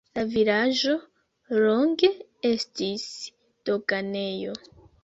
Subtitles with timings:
[0.17, 0.95] La vilaĝo
[1.65, 2.11] longe
[2.53, 3.07] estis
[3.73, 4.61] doganejo.